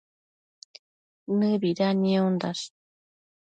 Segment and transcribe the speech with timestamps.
[1.37, 2.63] Nëbida niondash